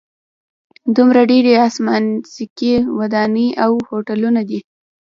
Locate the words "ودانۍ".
2.99-3.47